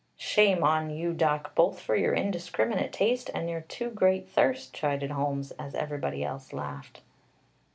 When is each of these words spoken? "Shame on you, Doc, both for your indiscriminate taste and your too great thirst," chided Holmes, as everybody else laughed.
"Shame 0.17 0.63
on 0.63 0.89
you, 0.89 1.13
Doc, 1.13 1.53
both 1.53 1.79
for 1.79 1.95
your 1.95 2.15
indiscriminate 2.15 2.91
taste 2.91 3.29
and 3.35 3.47
your 3.47 3.61
too 3.61 3.91
great 3.91 4.27
thirst," 4.27 4.73
chided 4.73 5.11
Holmes, 5.11 5.51
as 5.59 5.75
everybody 5.75 6.23
else 6.23 6.53
laughed. 6.53 7.01